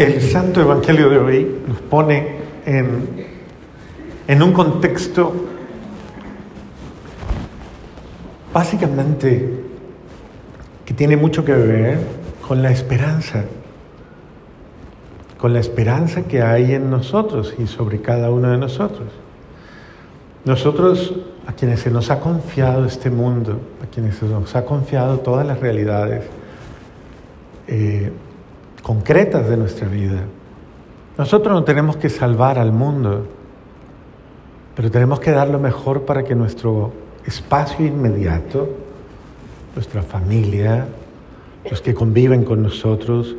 El 0.00 0.22
Santo 0.22 0.62
Evangelio 0.62 1.10
de 1.10 1.18
hoy 1.18 1.56
nos 1.68 1.78
pone 1.82 2.36
en, 2.64 3.06
en 4.26 4.42
un 4.42 4.50
contexto 4.54 5.30
básicamente 8.50 9.60
que 10.86 10.94
tiene 10.94 11.18
mucho 11.18 11.44
que 11.44 11.52
ver 11.52 11.98
con 12.48 12.62
la 12.62 12.70
esperanza, 12.70 13.44
con 15.36 15.52
la 15.52 15.60
esperanza 15.60 16.22
que 16.22 16.40
hay 16.40 16.72
en 16.72 16.88
nosotros 16.88 17.54
y 17.58 17.66
sobre 17.66 18.00
cada 18.00 18.30
uno 18.30 18.52
de 18.52 18.56
nosotros. 18.56 19.08
Nosotros, 20.46 21.14
a 21.46 21.52
quienes 21.52 21.80
se 21.80 21.90
nos 21.90 22.10
ha 22.10 22.20
confiado 22.20 22.86
este 22.86 23.10
mundo, 23.10 23.60
a 23.84 23.86
quienes 23.92 24.16
se 24.16 24.24
nos 24.24 24.56
ha 24.56 24.64
confiado 24.64 25.18
todas 25.18 25.46
las 25.46 25.60
realidades 25.60 26.24
eh, 27.68 28.10
concretas 28.82 29.48
de 29.48 29.56
nuestra 29.56 29.88
vida, 29.88 30.22
nosotros 31.18 31.52
no 31.52 31.64
tenemos 31.64 31.96
que 31.96 32.08
salvar 32.08 32.58
al 32.58 32.72
mundo, 32.72 33.26
pero 34.74 34.90
tenemos 34.90 35.20
que 35.20 35.30
dar 35.30 35.48
lo 35.48 35.58
mejor 35.58 36.02
para 36.02 36.24
que 36.24 36.34
nuestro 36.34 36.92
espacio 37.26 37.86
inmediato, 37.86 38.68
nuestra 39.74 40.02
familia, 40.02 40.86
los 41.68 41.80
que 41.80 41.94
conviven 41.94 42.44
con 42.44 42.62
nosotros, 42.62 43.36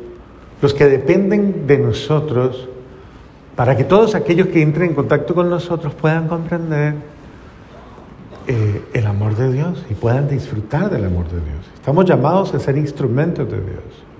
los 0.60 0.74
que 0.74 0.86
dependen 0.86 1.66
de 1.66 1.78
nosotros, 1.78 2.68
para 3.56 3.76
que 3.76 3.84
todos 3.84 4.14
aquellos 4.14 4.48
que 4.48 4.62
entren 4.62 4.90
en 4.90 4.94
contacto 4.94 5.34
con 5.34 5.50
nosotros 5.50 5.92
puedan 5.94 6.28
comprender 6.28 6.94
eh, 8.46 8.82
el 8.92 9.06
amor 9.06 9.36
de 9.36 9.52
Dios 9.52 9.84
y 9.90 9.94
puedan 9.94 10.28
disfrutar 10.28 10.90
del 10.90 11.04
amor 11.04 11.26
de 11.26 11.40
Dios. 11.40 11.66
Estamos 11.74 12.04
llamados 12.04 12.54
a 12.54 12.58
ser 12.58 12.76
instrumentos 12.76 13.50
de 13.50 13.60
Dios. 13.60 14.11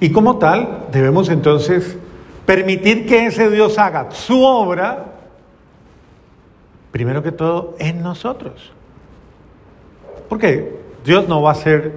Y 0.00 0.10
como 0.10 0.38
tal, 0.38 0.86
debemos 0.90 1.28
entonces 1.28 1.98
permitir 2.46 3.06
que 3.06 3.26
ese 3.26 3.50
Dios 3.50 3.78
haga 3.78 4.10
su 4.10 4.42
obra, 4.42 5.04
primero 6.90 7.22
que 7.22 7.32
todo, 7.32 7.76
en 7.78 8.02
nosotros. 8.02 8.72
Porque 10.28 10.80
Dios 11.04 11.28
no 11.28 11.42
va 11.42 11.52
a 11.52 11.54
ser, 11.54 11.92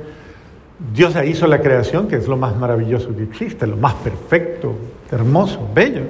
Dios 0.94 1.16
hizo 1.26 1.48
la 1.48 1.62
creación, 1.62 2.09
que 2.09 2.18
es 2.18 2.28
lo 2.28 2.36
más 2.36 2.58
maravilloso 2.58 3.16
que 3.16 3.24
existe, 3.24 3.66
lo 3.66 3.78
más 3.78 3.94
perfecto, 3.96 4.76
hermoso, 5.09 5.68
bello. 5.74 6.04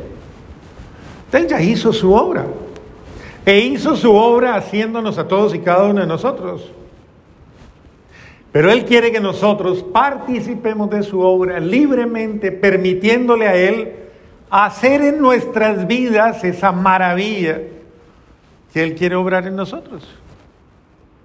Él 1.32 1.48
ya 1.48 1.62
hizo 1.62 1.94
su 1.94 2.14
obra. 2.14 2.46
E 3.46 3.60
hizo 3.60 3.96
su 3.96 4.14
obra 4.14 4.56
haciéndonos 4.56 5.18
a 5.18 5.28
todos 5.28 5.54
y 5.54 5.60
cada 5.60 5.84
uno 5.84 6.02
de 6.02 6.08
nosotros. 6.08 6.72
Pero 8.54 8.72
Él 8.72 8.86
quiere 8.86 9.12
que 9.12 9.20
nosotros 9.20 9.82
participemos 9.82 10.88
de 10.92 11.02
su 11.02 11.20
obra 11.20 11.60
libremente, 11.60 12.52
permitiéndole 12.52 13.48
a 13.48 13.56
Él 13.56 13.94
hacer 14.52 15.02
en 15.02 15.20
nuestras 15.20 15.88
vidas 15.88 16.44
esa 16.44 16.72
maravilla 16.72 17.60
que 18.72 18.84
Él 18.84 18.94
quiere 18.94 19.16
obrar 19.16 19.48
en 19.48 19.56
nosotros. 19.56 20.08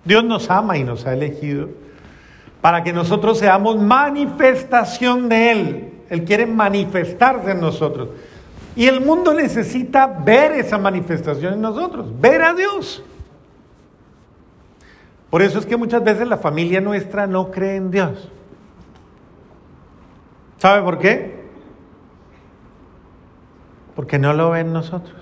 Dios 0.05 0.25
nos 0.25 0.51
ama 0.51 0.79
y 0.79 0.85
nos 0.85 1.07
ha 1.07 1.13
elegido 1.13 1.69
para 2.63 2.83
que 2.83 2.95
nosotros 2.95 3.39
seamos 3.39 3.79
manifestación 3.79 5.29
de 5.29 5.53
Él. 5.53 5.89
Él 6.09 6.25
quiere 6.25 6.47
manifestarse 6.47 7.51
en 7.51 7.61
nosotros. 7.61 8.09
Y 8.75 8.87
el 8.87 9.03
mundo 9.03 9.35
necesita 9.35 10.07
ver 10.07 10.53
esa 10.53 10.79
manifestación 10.79 11.53
en 11.53 11.61
nosotros, 11.61 12.07
ver 12.19 12.41
a 12.41 12.55
Dios. 12.55 13.03
Por 15.31 15.43
eso 15.43 15.59
es 15.59 15.67
que 15.67 15.77
muchas 15.77 16.03
veces 16.03 16.27
la 16.27 16.39
familia 16.39 16.81
nuestra 16.81 17.27
no 17.27 17.51
cree 17.51 17.77
en 17.77 17.91
Dios. 17.91 18.31
¿Sabe 20.57 20.83
por 20.83 20.99
qué? 20.99 21.49
Porque 23.95 24.19
no 24.19 24.33
lo 24.33 24.51
ven 24.51 24.73
nosotros. 24.73 25.17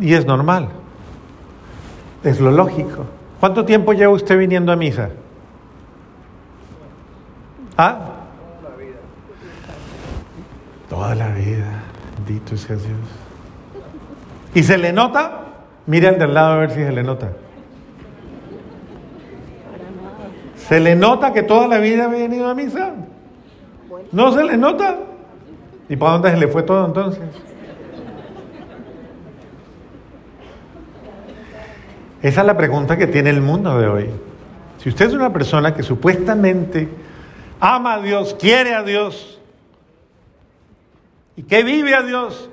Y 0.00 0.14
es 0.14 0.26
normal. 0.26 0.70
Es 2.24 2.40
lo 2.40 2.50
lógico. 2.50 3.04
¿Cuánto 3.40 3.64
tiempo 3.64 3.92
lleva 3.92 4.12
usted 4.12 4.38
viniendo 4.38 4.72
a 4.72 4.76
misa? 4.76 5.10
¿Ah? 7.76 7.98
Toda 10.88 11.14
la 11.14 11.28
vida, 11.28 11.82
bendito 12.16 12.56
sea 12.56 12.76
Dios. 12.76 12.98
¿Y 14.54 14.62
se 14.62 14.78
le 14.78 14.92
nota? 14.92 15.41
Mire 15.86 16.08
al 16.08 16.18
del 16.18 16.34
lado 16.34 16.52
a 16.52 16.56
ver 16.58 16.70
si 16.70 16.76
se 16.76 16.92
le 16.92 17.02
nota. 17.02 17.32
¿Se 20.56 20.80
le 20.80 20.94
nota 20.94 21.32
que 21.32 21.42
toda 21.42 21.66
la 21.66 21.78
vida 21.78 22.04
ha 22.04 22.08
venido 22.08 22.48
a 22.48 22.54
misa? 22.54 22.92
¿No 24.12 24.32
se 24.32 24.44
le 24.44 24.56
nota? 24.56 24.96
¿Y 25.88 25.96
para 25.96 26.12
dónde 26.12 26.30
se 26.30 26.36
le 26.36 26.48
fue 26.48 26.62
todo 26.62 26.86
entonces? 26.86 27.22
Esa 32.22 32.40
es 32.40 32.46
la 32.46 32.56
pregunta 32.56 32.96
que 32.96 33.08
tiene 33.08 33.30
el 33.30 33.40
mundo 33.40 33.76
de 33.78 33.88
hoy. 33.88 34.10
Si 34.78 34.88
usted 34.88 35.06
es 35.06 35.14
una 35.14 35.32
persona 35.32 35.74
que 35.74 35.82
supuestamente 35.82 36.88
ama 37.58 37.94
a 37.94 38.00
Dios, 38.00 38.36
quiere 38.38 38.74
a 38.74 38.82
Dios, 38.82 39.40
y 41.36 41.42
que 41.42 41.64
vive 41.64 41.94
a 41.94 42.02
Dios, 42.02 42.48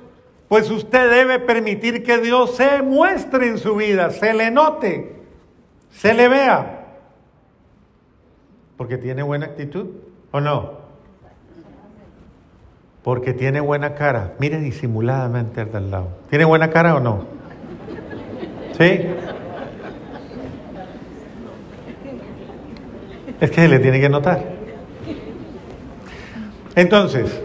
pues 0.50 0.70
usted 0.72 1.12
debe 1.12 1.40
permitir 1.40 2.04
que 2.04 2.18
Dios 2.18 2.56
se 2.56 2.82
muestre 2.82 3.48
en 3.48 3.60
su 3.60 3.76
vida, 3.76 4.10
se 4.10 4.34
le 4.34 4.50
note, 4.50 5.16
se 5.92 6.14
le 6.16 6.28
vea. 6.28 6.88
Porque 8.76 8.98
tiene 8.98 9.22
buena 9.22 9.46
actitud 9.46 9.88
o 10.32 10.40
no. 10.42 10.80
Porque 13.04 13.34
tiene 13.34 13.60
buena 13.60 13.94
cara. 13.94 14.34
Mire 14.40 14.60
disimuladamente 14.60 15.62
al 15.62 15.92
lado. 15.92 16.18
¿Tiene 16.30 16.46
buena 16.46 16.70
cara 16.72 16.96
o 16.96 17.00
no? 17.00 17.26
¿Sí? 18.78 19.08
Es 23.40 23.52
que 23.52 23.62
se 23.62 23.68
le 23.68 23.80
tiene 23.80 24.02
que 24.02 24.10
notar. 24.10 24.44
Entonces, 26.76 27.42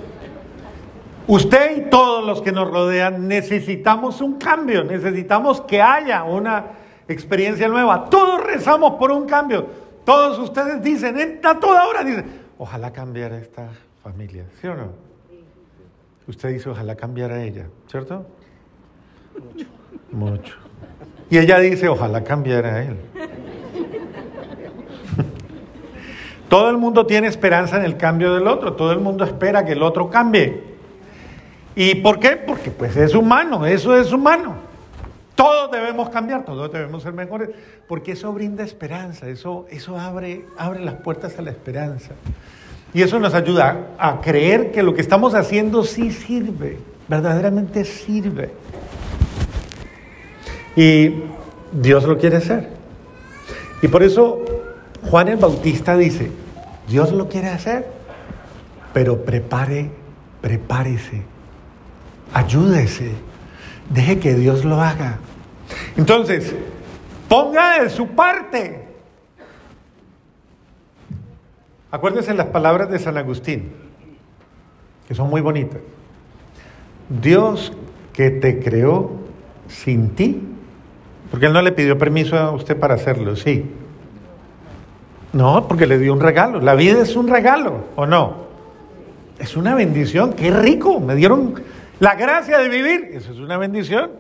Usted 1.26 1.78
y 1.78 1.90
todos 1.90 2.24
los 2.24 2.42
que 2.42 2.52
nos 2.52 2.70
rodean 2.70 3.28
necesitamos 3.28 4.20
un 4.20 4.38
cambio, 4.38 4.84
necesitamos 4.84 5.62
que 5.62 5.80
haya 5.80 6.22
una 6.24 6.66
experiencia 7.08 7.66
nueva. 7.68 8.10
Todos 8.10 8.44
rezamos 8.44 8.94
por 8.94 9.10
un 9.10 9.26
cambio. 9.26 9.66
Todos 10.04 10.38
ustedes 10.38 10.82
dicen, 10.82 11.40
a 11.42 11.58
toda 11.58 11.86
hora 11.86 12.04
dicen, 12.04 12.26
ojalá 12.58 12.92
cambiara 12.92 13.38
esta 13.38 13.70
familia, 14.02 14.44
¿sí 14.60 14.66
o 14.66 14.74
no? 14.74 14.88
Usted 16.28 16.50
dice, 16.50 16.68
ojalá 16.68 16.94
cambiara 16.94 17.42
ella, 17.42 17.66
¿cierto? 17.90 18.26
Mucho. 19.34 19.66
Mucho. 20.12 20.56
Y 21.30 21.38
ella 21.38 21.58
dice, 21.58 21.88
ojalá 21.88 22.22
cambiara 22.22 22.82
él. 22.82 22.98
todo 26.50 26.68
el 26.68 26.76
mundo 26.76 27.06
tiene 27.06 27.28
esperanza 27.28 27.78
en 27.78 27.84
el 27.84 27.96
cambio 27.96 28.34
del 28.34 28.46
otro, 28.46 28.74
todo 28.74 28.92
el 28.92 29.00
mundo 29.00 29.24
espera 29.24 29.64
que 29.64 29.72
el 29.72 29.82
otro 29.82 30.10
cambie. 30.10 30.73
¿Y 31.76 31.96
por 31.96 32.20
qué? 32.20 32.36
Porque 32.36 32.70
pues 32.70 32.96
es 32.96 33.14
humano, 33.14 33.66
eso 33.66 33.96
es 33.96 34.12
humano. 34.12 34.54
Todos 35.34 35.70
debemos 35.72 36.10
cambiar, 36.10 36.44
todos 36.44 36.72
debemos 36.72 37.02
ser 37.02 37.12
mejores, 37.12 37.50
porque 37.88 38.12
eso 38.12 38.32
brinda 38.32 38.62
esperanza, 38.62 39.28
eso, 39.28 39.66
eso 39.68 39.98
abre, 39.98 40.44
abre 40.56 40.84
las 40.84 40.94
puertas 40.94 41.36
a 41.38 41.42
la 41.42 41.50
esperanza. 41.50 42.12
Y 42.92 43.02
eso 43.02 43.18
nos 43.18 43.34
ayuda 43.34 43.88
a 43.98 44.20
creer 44.20 44.70
que 44.70 44.84
lo 44.84 44.94
que 44.94 45.00
estamos 45.00 45.34
haciendo 45.34 45.82
sí 45.82 46.12
sirve, 46.12 46.78
verdaderamente 47.08 47.84
sirve. 47.84 48.52
Y 50.76 51.22
Dios 51.72 52.04
lo 52.04 52.16
quiere 52.18 52.36
hacer. 52.36 52.68
Y 53.82 53.88
por 53.88 54.04
eso 54.04 54.44
Juan 55.10 55.26
el 55.26 55.36
Bautista 55.38 55.96
dice, 55.96 56.30
Dios 56.86 57.10
lo 57.10 57.28
quiere 57.28 57.48
hacer, 57.48 57.88
pero 58.92 59.24
prepare, 59.24 59.90
prepárese 60.40 61.33
Ayúdese. 62.32 63.12
Deje 63.90 64.18
que 64.18 64.34
Dios 64.34 64.64
lo 64.64 64.80
haga. 64.80 65.18
Entonces, 65.96 66.54
ponga 67.28 67.82
de 67.82 67.90
su 67.90 68.08
parte. 68.08 68.84
Acuérdese 71.90 72.34
las 72.34 72.46
palabras 72.46 72.90
de 72.90 72.98
San 72.98 73.16
Agustín, 73.16 73.72
que 75.06 75.14
son 75.14 75.30
muy 75.30 75.40
bonitas. 75.40 75.80
Dios 77.08 77.72
que 78.12 78.30
te 78.30 78.58
creó 78.58 79.12
sin 79.68 80.10
ti, 80.10 80.42
porque 81.30 81.46
Él 81.46 81.52
no 81.52 81.62
le 81.62 81.72
pidió 81.72 81.96
permiso 81.96 82.36
a 82.36 82.50
usted 82.50 82.78
para 82.78 82.94
hacerlo, 82.94 83.36
sí. 83.36 83.70
No, 85.32 85.66
porque 85.68 85.86
le 85.86 85.98
dio 85.98 86.12
un 86.12 86.20
regalo. 86.20 86.60
La 86.60 86.74
vida 86.74 87.02
es 87.02 87.16
un 87.16 87.28
regalo, 87.28 87.84
¿o 87.96 88.06
no? 88.06 88.44
Es 89.38 89.56
una 89.56 89.74
bendición, 89.74 90.32
qué 90.32 90.50
rico. 90.50 91.00
Me 91.00 91.14
dieron 91.14 91.54
la 92.00 92.14
gracia 92.14 92.58
de 92.58 92.68
vivir, 92.68 93.10
eso 93.12 93.32
es 93.32 93.38
una 93.38 93.56
bendición. 93.56 94.10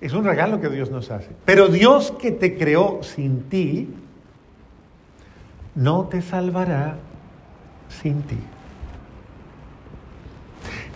Es 0.00 0.14
un 0.14 0.24
regalo 0.24 0.60
que 0.60 0.68
Dios 0.68 0.90
nos 0.90 1.10
hace. 1.10 1.28
Pero 1.44 1.68
Dios 1.68 2.12
que 2.12 2.32
te 2.32 2.56
creó 2.56 3.02
sin 3.02 3.48
ti, 3.48 3.88
no 5.74 6.04
te 6.04 6.22
salvará 6.22 6.96
sin 7.88 8.22
ti. 8.22 8.38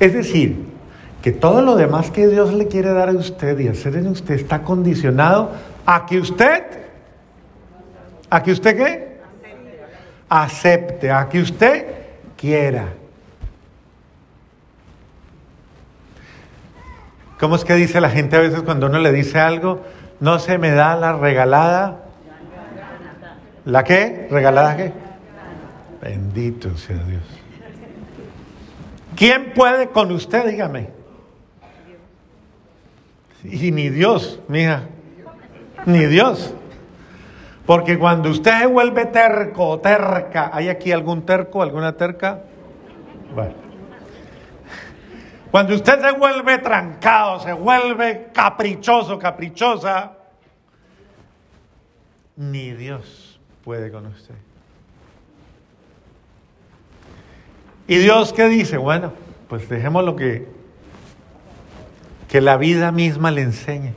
Es 0.01 0.13
decir, 0.15 0.65
que 1.23 1.33
todo 1.33 1.63
lo 1.63 1.77
demás 1.77 2.11
que 2.11 2.27
Dios 2.27 2.53
le 2.53 2.69
quiere 2.69 2.93
dar 2.93 3.09
a 3.09 3.13
usted 3.13 3.59
y 3.59 3.69
hacer 3.69 3.97
en 3.97 4.09
usted 4.09 4.35
está 4.35 4.63
condicionado 4.63 5.53
a 5.87 6.07
que 6.07 6.19
usted, 6.19 6.65
a 8.31 8.43
que 8.43 8.53
usted 8.53 8.77
qué? 8.77 9.15
Acepte, 10.29 11.11
a 11.11 11.29
que 11.29 11.41
usted 11.41 11.87
quiera. 12.37 12.89
¿Cómo 17.39 17.57
es 17.57 17.65
que 17.65 17.75
dice 17.75 18.01
la 18.01 18.11
gente 18.11 18.37
a 18.37 18.41
veces 18.41 18.63
cuando 18.63 18.87
uno 18.87 18.99
le 18.99 19.13
dice 19.13 19.39
algo? 19.39 19.83
No 20.21 20.39
se 20.39 20.59
me 20.59 20.71
da 20.71 20.97
la 20.97 21.17
regalada. 21.17 22.05
¿La 23.65 23.83
qué? 23.83 24.29
¿Regalada 24.31 24.77
qué? 24.77 24.93
Bendito 26.01 26.77
sea 26.77 27.03
Dios. 27.05 27.23
¿Quién 29.17 29.53
puede 29.55 29.89
con 29.89 30.13
usted? 30.13 30.47
Dígame. 30.51 30.91
Y 33.45 33.71
ni 33.73 33.89
Dios, 33.91 34.41
mija. 34.49 34.83
Ni 35.87 36.07
Dios. 36.07 36.55
Porque 37.67 37.99
cuando 37.99 38.31
usted 38.31 38.61
se 38.61 38.67
vuelve 38.67 39.07
terco 39.07 39.69
o 39.69 39.81
terca, 39.81 40.51
¿hay 40.53 40.69
aquí 40.69 40.93
algún 40.93 41.25
terco, 41.25 41.63
alguna 41.63 41.97
terca? 41.97 42.41
Bueno. 43.35 43.64
Cuando 45.55 45.77
usted 45.77 46.01
se 46.01 46.11
vuelve 46.11 46.59
trancado, 46.59 47.39
se 47.39 47.53
vuelve 47.53 48.31
caprichoso, 48.35 49.21
caprichosa, 49.21 50.15
ni 52.35 52.73
Dios 52.73 53.39
puede 53.63 53.93
con 53.93 54.07
usted. 54.07 54.35
¿Y 57.87 57.99
Dios 57.99 58.33
qué 58.33 58.49
dice? 58.49 58.79
Bueno, 58.79 59.13
pues 59.49 59.69
dejemos 59.69 60.05
lo 60.05 60.17
que, 60.17 60.49
que 62.27 62.41
la 62.41 62.57
vida 62.57 62.91
misma 62.91 63.31
le 63.31 63.43
enseñe. 63.43 63.93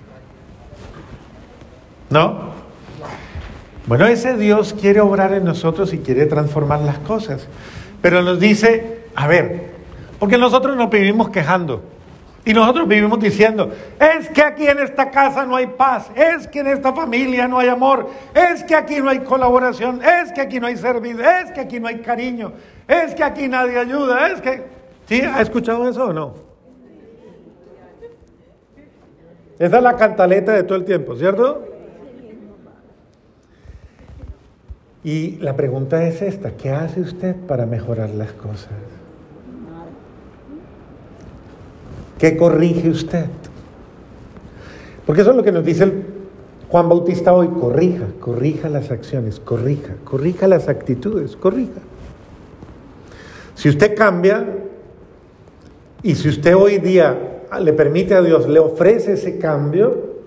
¿No? 2.11 2.51
Bueno, 3.87 4.05
ese 4.05 4.37
Dios 4.37 4.75
quiere 4.79 4.99
obrar 4.99 5.33
en 5.33 5.43
nosotros 5.43 5.91
y 5.91 5.97
quiere 5.97 6.27
transformar 6.27 6.81
las 6.81 6.99
cosas. 6.99 7.47
Pero 8.03 8.21
nos 8.21 8.39
dice, 8.39 9.07
a 9.15 9.25
ver, 9.25 9.66
porque 10.19 10.37
nosotros 10.37 10.75
nos 10.75 10.89
vivimos 10.89 11.29
quejando. 11.29 11.81
Y 12.45 12.53
nosotros 12.53 12.87
vivimos 12.87 13.19
diciendo, 13.19 13.69
es 13.99 14.29
que 14.29 14.41
aquí 14.41 14.65
en 14.67 14.79
esta 14.79 15.11
casa 15.11 15.45
no 15.45 15.57
hay 15.57 15.67
paz, 15.67 16.09
es 16.15 16.47
que 16.47 16.61
en 16.61 16.67
esta 16.67 16.93
familia 16.93 17.45
no 17.45 17.59
hay 17.59 17.67
amor, 17.67 18.09
es 18.33 18.63
que 18.63 18.73
aquí 18.73 19.01
no 19.01 19.09
hay 19.09 19.19
colaboración, 19.19 19.99
es 20.01 20.31
que 20.31 20.39
aquí 20.39 20.57
no 20.57 20.67
hay 20.67 20.77
servicio, 20.77 21.19
es 21.19 21.51
que 21.51 21.59
aquí 21.59 21.77
no 21.77 21.89
hay 21.89 21.99
cariño, 21.99 22.53
es 22.87 23.13
que 23.15 23.23
aquí 23.23 23.49
nadie 23.49 23.77
ayuda, 23.77 24.27
es 24.29 24.39
que... 24.39 24.63
¿Sí? 25.09 25.19
¿Ha 25.21 25.41
escuchado 25.41 25.89
eso 25.89 26.05
o 26.05 26.13
no? 26.13 26.35
Esa 29.59 29.77
es 29.77 29.83
la 29.83 29.97
cantaleta 29.97 30.53
de 30.53 30.63
todo 30.63 30.77
el 30.77 30.85
tiempo, 30.85 31.17
¿cierto? 31.17 31.65
Y 35.03 35.37
la 35.37 35.55
pregunta 35.57 36.01
es 36.07 36.21
esta, 36.21 36.51
¿qué 36.51 36.69
hace 36.69 37.01
usted 37.01 37.35
para 37.35 37.65
mejorar 37.65 38.11
las 38.11 38.31
cosas? 38.31 38.96
¿Qué 42.17 42.35
corrige 42.35 42.89
usted? 42.89 43.25
Porque 45.05 45.21
eso 45.21 45.31
es 45.31 45.37
lo 45.37 45.43
que 45.43 45.51
nos 45.51 45.63
dice 45.63 45.91
Juan 46.69 46.89
Bautista 46.89 47.33
hoy, 47.33 47.47
corrija, 47.47 48.05
corrija 48.19 48.69
las 48.69 48.91
acciones, 48.91 49.39
corrija, 49.39 49.95
corrija 50.03 50.47
las 50.47 50.67
actitudes, 50.67 51.35
corrija. 51.35 51.79
Si 53.55 53.69
usted 53.69 53.95
cambia 53.95 54.45
y 56.03 56.15
si 56.15 56.27
usted 56.27 56.55
hoy 56.55 56.79
día 56.79 57.45
le 57.61 57.73
permite 57.73 58.15
a 58.15 58.21
Dios, 58.21 58.49
le 58.49 58.59
ofrece 58.59 59.13
ese 59.13 59.37
cambio, 59.37 60.17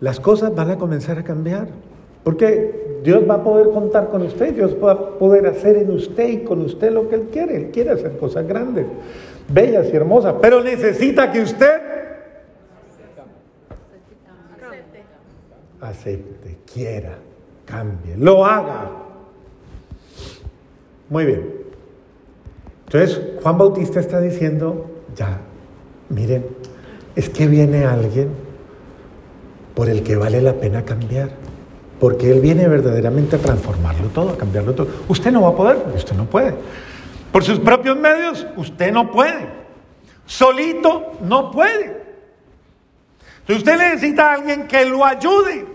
las 0.00 0.18
cosas 0.18 0.54
van 0.54 0.70
a 0.70 0.76
comenzar 0.76 1.18
a 1.18 1.24
cambiar. 1.24 1.68
Porque 2.24 3.00
Dios 3.04 3.22
va 3.30 3.34
a 3.34 3.44
poder 3.44 3.70
contar 3.70 4.08
con 4.08 4.22
usted, 4.22 4.52
Dios 4.54 4.76
va 4.82 4.92
a 4.92 5.10
poder 5.10 5.46
hacer 5.46 5.76
en 5.76 5.92
usted 5.92 6.28
y 6.28 6.38
con 6.38 6.62
usted 6.62 6.90
lo 6.90 7.08
que 7.08 7.14
Él 7.14 7.28
quiere. 7.30 7.56
Él 7.56 7.70
quiere 7.70 7.90
hacer 7.90 8.16
cosas 8.16 8.48
grandes 8.48 8.86
bellas 9.48 9.86
y 9.92 9.96
hermosas, 9.96 10.34
pero 10.40 10.62
necesita 10.62 11.30
que 11.30 11.42
usted 11.42 11.80
acepte, 15.80 16.58
quiera, 16.72 17.18
cambie, 17.64 18.16
lo 18.16 18.44
haga. 18.44 18.90
Muy 21.08 21.24
bien. 21.24 21.54
Entonces, 22.86 23.20
Juan 23.42 23.58
Bautista 23.58 24.00
está 24.00 24.20
diciendo, 24.20 24.86
ya, 25.14 25.40
miren, 26.08 26.46
es 27.14 27.28
que 27.28 27.46
viene 27.46 27.84
alguien 27.84 28.28
por 29.74 29.88
el 29.88 30.02
que 30.02 30.16
vale 30.16 30.40
la 30.40 30.54
pena 30.54 30.84
cambiar, 30.84 31.30
porque 32.00 32.30
Él 32.30 32.40
viene 32.40 32.68
verdaderamente 32.68 33.36
a 33.36 33.38
transformarlo 33.38 34.08
todo, 34.08 34.30
a 34.30 34.38
cambiarlo 34.38 34.74
todo. 34.74 34.88
Usted 35.08 35.32
no 35.32 35.42
va 35.42 35.48
a 35.48 35.56
poder, 35.56 35.78
porque 35.78 35.98
usted 35.98 36.16
no 36.16 36.24
puede. 36.26 36.54
Por 37.36 37.44
sus 37.44 37.58
propios 37.58 37.98
medios, 37.98 38.46
usted 38.56 38.90
no 38.90 39.12
puede. 39.12 39.46
Solito 40.24 41.18
no 41.20 41.50
puede. 41.50 42.02
Entonces 43.40 43.58
usted 43.58 43.76
necesita 43.76 44.30
a 44.30 44.34
alguien 44.36 44.66
que 44.66 44.86
lo 44.86 45.04
ayude. 45.04 45.66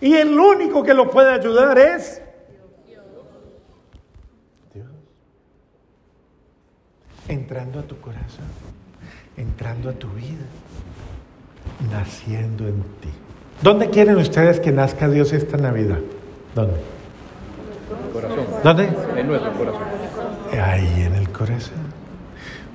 Y 0.00 0.12
el 0.14 0.36
único 0.36 0.82
que 0.82 0.92
lo 0.92 1.08
puede 1.08 1.30
ayudar 1.30 1.78
es 1.78 2.20
Dios. 4.74 4.88
Entrando 7.28 7.78
a 7.78 7.82
tu 7.84 8.00
corazón, 8.00 8.46
entrando 9.36 9.88
a 9.88 9.92
tu 9.92 10.08
vida, 10.08 10.46
naciendo 11.92 12.66
en 12.66 12.82
ti. 13.00 13.10
¿Dónde 13.62 13.88
quieren 13.88 14.16
ustedes 14.16 14.58
que 14.58 14.72
nazca 14.72 15.08
Dios 15.08 15.32
esta 15.32 15.58
Navidad? 15.58 16.00
¿Dónde? 16.56 16.93
Corazón. 18.14 18.46
¿Dónde? 18.62 18.88
En 19.16 19.26
nuestro 19.26 19.52
corazón. 19.54 19.82
Ahí 20.52 21.02
en 21.02 21.16
el 21.16 21.28
corazón. 21.30 21.82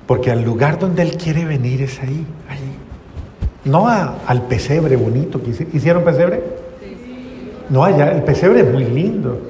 Porque 0.06 0.30
al 0.30 0.44
lugar 0.44 0.78
donde 0.78 1.00
Él 1.00 1.16
quiere 1.16 1.46
venir 1.46 1.80
es 1.80 1.98
ahí, 2.02 2.26
ahí. 2.46 2.76
No 3.64 3.88
al 3.88 4.42
pesebre 4.48 4.96
bonito 4.96 5.42
que 5.42 5.50
hicieron 5.72 6.04
pesebre. 6.04 6.42
No 7.70 7.84
allá, 7.84 8.12
el 8.12 8.22
pesebre 8.22 8.60
es 8.60 8.70
muy 8.70 8.84
lindo. 8.84 9.40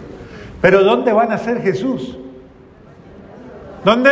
Pero 0.61 0.85
¿dónde 0.85 1.13
va 1.13 1.25
a 1.25 1.27
nacer 1.27 1.61
Jesús? 1.61 2.17
¿Dónde? 3.85 4.11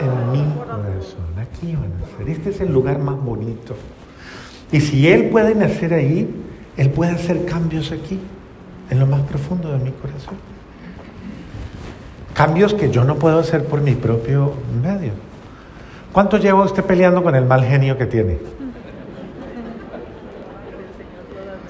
En 0.00 0.32
mi 0.32 0.44
corazón, 0.58 1.38
aquí 1.40 1.74
va 1.74 1.84
a 1.86 1.88
nacer. 1.88 2.28
Este 2.28 2.50
es 2.50 2.60
el 2.60 2.70
lugar 2.70 2.98
más 2.98 3.16
bonito. 3.16 3.76
Y 4.72 4.82
si 4.82 5.08
Él 5.08 5.30
puede 5.30 5.54
nacer 5.54 5.94
ahí, 5.94 6.28
Él 6.76 6.90
puede 6.90 7.12
hacer 7.12 7.46
cambios 7.46 7.92
aquí, 7.92 8.20
en 8.90 8.98
lo 8.98 9.06
más 9.06 9.22
profundo 9.22 9.70
de 9.72 9.78
mi 9.78 9.90
corazón. 9.92 10.34
Cambios 12.34 12.74
que 12.74 12.90
yo 12.90 13.04
no 13.04 13.16
puedo 13.16 13.38
hacer 13.38 13.64
por 13.64 13.80
mi 13.80 13.94
propio 13.94 14.54
medio. 14.82 15.12
¿Cuánto 16.12 16.38
lleva 16.38 16.64
usted 16.64 16.84
peleando 16.84 17.22
con 17.22 17.34
el 17.34 17.44
mal 17.44 17.64
genio 17.64 17.98
que 17.98 18.06
tiene? 18.06 18.38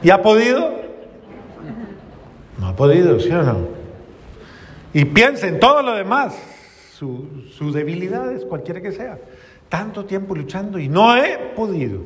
¿Y 0.03 0.11
ha 0.11 0.23
podido? 0.23 0.77
No 2.59 2.69
ha 2.69 2.77
podido, 2.77 3.19
¿sí 3.19 3.31
o 3.31 3.43
no? 3.43 3.69
Y 4.93 5.05
piense 5.07 5.49
en 5.49 5.59
todo 5.59 5.83
lo 5.83 5.95
demás, 5.95 6.37
sus 6.93 7.75
debilidades, 7.75 8.45
cualquiera 8.45 8.81
que 8.81 8.93
sea. 8.93 9.19
Tanto 9.69 10.05
tiempo 10.05 10.35
luchando 10.35 10.79
y 10.79 10.89
no 10.89 11.17
he 11.17 11.37
podido. 11.55 12.01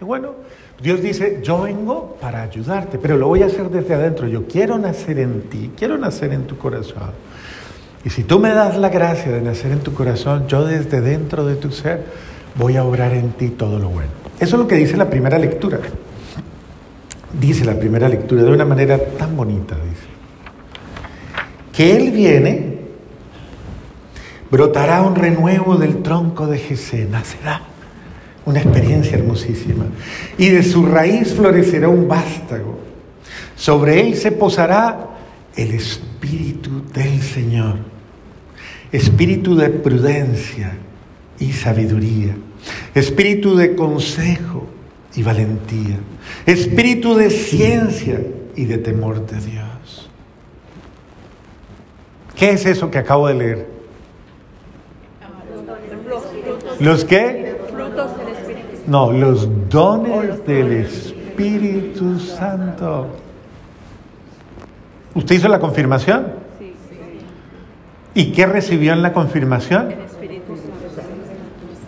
Y 0.00 0.04
bueno, 0.04 0.34
Dios 0.80 1.00
dice, 1.00 1.40
yo 1.42 1.62
vengo 1.62 2.16
para 2.20 2.42
ayudarte, 2.42 2.98
pero 2.98 3.16
lo 3.16 3.28
voy 3.28 3.42
a 3.42 3.46
hacer 3.46 3.70
desde 3.70 3.94
adentro. 3.94 4.28
Yo 4.28 4.46
quiero 4.46 4.76
nacer 4.78 5.18
en 5.18 5.42
ti, 5.48 5.70
quiero 5.76 5.96
nacer 5.96 6.32
en 6.32 6.46
tu 6.46 6.58
corazón. 6.58 7.10
Y 8.04 8.10
si 8.10 8.24
tú 8.24 8.38
me 8.38 8.50
das 8.50 8.76
la 8.76 8.90
gracia 8.90 9.32
de 9.32 9.40
nacer 9.40 9.72
en 9.72 9.80
tu 9.80 9.94
corazón, 9.94 10.46
yo 10.48 10.64
desde 10.64 11.00
dentro 11.00 11.46
de 11.46 11.56
tu 11.56 11.72
ser 11.72 12.04
voy 12.56 12.76
a 12.76 12.84
obrar 12.84 13.14
en 13.14 13.30
ti 13.32 13.48
todo 13.48 13.78
lo 13.78 13.88
bueno. 13.88 14.10
Eso 14.38 14.56
es 14.56 14.62
lo 14.62 14.68
que 14.68 14.76
dice 14.76 14.96
la 14.96 15.08
primera 15.08 15.38
lectura. 15.38 15.80
Dice 17.40 17.64
la 17.64 17.78
primera 17.78 18.08
lectura 18.08 18.42
de 18.42 18.50
una 18.50 18.64
manera 18.64 18.98
tan 18.98 19.34
bonita, 19.34 19.76
dice. 19.76 20.06
Que 21.72 21.96
Él 21.96 22.10
viene, 22.10 22.80
brotará 24.50 25.02
un 25.02 25.14
renuevo 25.14 25.76
del 25.76 26.02
tronco 26.02 26.46
de 26.46 26.58
Jesé, 26.58 27.06
nacerá 27.06 27.62
una 28.46 28.60
experiencia 28.60 29.18
hermosísima. 29.18 29.84
Y 30.38 30.48
de 30.48 30.62
su 30.62 30.86
raíz 30.86 31.34
florecerá 31.34 31.88
un 31.88 32.08
vástago. 32.08 32.78
Sobre 33.54 34.00
él 34.00 34.16
se 34.16 34.32
posará 34.32 35.10
el 35.54 35.72
Espíritu 35.72 36.82
del 36.94 37.20
Señor 37.20 37.96
espíritu 38.92 39.56
de 39.56 39.68
prudencia 39.70 40.76
y 41.38 41.52
sabiduría, 41.52 42.36
espíritu 42.94 43.56
de 43.56 43.74
consejo 43.74 44.66
y 45.14 45.22
valentía, 45.22 45.98
espíritu 46.46 47.14
de 47.14 47.30
ciencia 47.30 48.20
y 48.54 48.64
de 48.64 48.78
temor 48.78 49.26
de 49.26 49.40
Dios. 49.40 50.10
¿Qué 52.34 52.50
es 52.50 52.66
eso 52.66 52.90
que 52.90 52.98
acabo 52.98 53.28
de 53.28 53.34
leer? 53.34 53.66
¿Los 56.80 57.04
qué? 57.04 57.45
No, 58.86 59.10
los 59.10 59.68
dones 59.68 60.46
del 60.46 60.72
Espíritu 60.72 62.20
Santo. 62.20 63.08
¿Usted 65.14 65.34
hizo 65.34 65.48
la 65.48 65.58
confirmación? 65.58 66.34
Sí, 66.58 66.72
¿Y 68.14 68.32
qué 68.32 68.46
recibió 68.46 68.92
en 68.92 69.02
la 69.02 69.12
confirmación? 69.12 69.94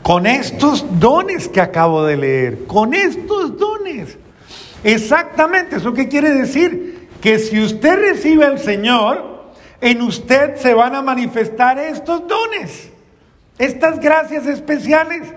Con 0.02 0.26
estos 0.26 0.85
dones 0.99 1.49
que 1.49 1.61
acabo 1.61 2.05
de 2.05 2.17
leer, 2.17 2.64
con 2.67 2.95
estos 2.95 3.57
dones. 3.59 4.17
Exactamente, 4.83 5.76
¿eso 5.76 5.93
qué 5.93 6.09
quiere 6.09 6.31
decir? 6.31 7.09
Que 7.21 7.38
si 7.38 7.61
usted 7.61 7.99
recibe 7.99 8.45
al 8.45 8.59
Señor, 8.59 9.50
en 9.81 10.02
usted 10.02 10.57
se 10.57 10.75
van 10.75 10.95
a 10.95 11.02
manifestar 11.02 11.78
estos 11.78 12.26
dones, 12.26 12.90
estas 13.59 14.00
gracias 14.00 14.47
especiales. 14.47 15.35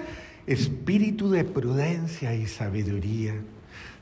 Espíritu 0.54 1.30
de 1.32 1.44
prudencia 1.44 2.34
y 2.34 2.48
sabiduría, 2.48 3.36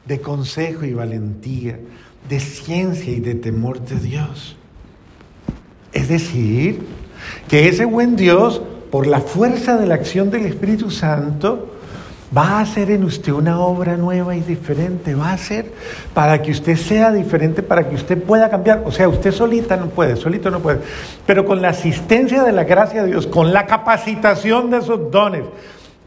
de 0.05 0.21
consejo 0.21 0.85
y 0.85 0.93
valentía, 0.93 1.79
de 2.27 2.39
ciencia 2.39 3.11
y 3.11 3.19
de 3.19 3.35
temor 3.35 3.81
de 3.81 3.99
Dios. 3.99 4.57
Es 5.93 6.09
decir, 6.09 6.81
que 7.47 7.67
ese 7.67 7.85
buen 7.85 8.15
Dios, 8.15 8.61
por 8.91 9.07
la 9.07 9.21
fuerza 9.21 9.77
de 9.77 9.87
la 9.87 9.95
acción 9.95 10.29
del 10.29 10.45
Espíritu 10.45 10.91
Santo, 10.91 11.75
va 12.35 12.59
a 12.59 12.61
hacer 12.61 12.91
en 12.91 13.03
usted 13.03 13.31
una 13.31 13.59
obra 13.59 13.97
nueva 13.97 14.35
y 14.35 14.41
diferente. 14.41 15.15
Va 15.15 15.31
a 15.31 15.33
hacer 15.33 15.71
para 16.13 16.41
que 16.41 16.51
usted 16.51 16.75
sea 16.75 17.11
diferente, 17.11 17.63
para 17.63 17.87
que 17.87 17.95
usted 17.95 18.21
pueda 18.21 18.49
cambiar. 18.49 18.83
O 18.85 18.91
sea, 18.91 19.09
usted 19.09 19.31
solita 19.31 19.77
no 19.77 19.87
puede, 19.87 20.15
solito 20.15 20.51
no 20.51 20.59
puede. 20.59 20.79
Pero 21.25 21.45
con 21.45 21.61
la 21.61 21.69
asistencia 21.69 22.43
de 22.43 22.51
la 22.51 22.63
gracia 22.63 23.03
de 23.03 23.09
Dios, 23.09 23.27
con 23.27 23.53
la 23.53 23.65
capacitación 23.65 24.69
de 24.69 24.77
esos 24.77 25.11
dones, 25.11 25.43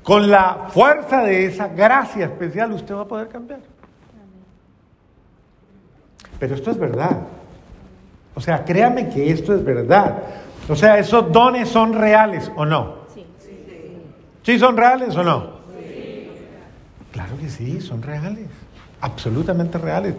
con 0.02 0.30
la 0.30 0.68
fuerza 0.70 1.22
de 1.22 1.46
esa 1.46 1.68
gracia 1.68 2.26
especial, 2.26 2.72
usted 2.72 2.94
va 2.94 3.02
a 3.02 3.08
poder 3.08 3.28
cambiar. 3.28 3.60
Pero 6.38 6.54
esto 6.54 6.70
es 6.72 6.78
verdad. 6.78 7.20
O 8.34 8.40
sea, 8.40 8.64
créame 8.64 9.08
que 9.08 9.30
esto 9.30 9.54
es 9.54 9.64
verdad. 9.64 10.22
O 10.68 10.74
sea, 10.74 10.98
esos 10.98 11.30
dones 11.30 11.68
son 11.68 11.92
reales 11.92 12.50
o 12.56 12.64
no. 12.64 13.02
Sí. 13.14 13.24
¿Sí 14.42 14.58
son 14.58 14.76
reales 14.76 15.14
o 15.16 15.22
no? 15.22 15.62
Claro 17.12 17.36
que 17.38 17.48
sí, 17.48 17.80
son 17.80 18.02
reales. 18.02 18.46
Absolutamente 19.00 19.78
reales. 19.78 20.14